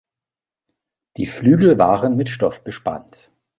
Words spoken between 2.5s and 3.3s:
bespannt.